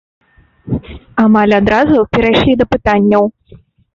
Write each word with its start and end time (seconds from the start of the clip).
Амаль 1.23 1.53
адразу 1.59 1.97
перайшлі 2.17 2.53
да 2.61 2.65
пытанняў. 2.75 3.23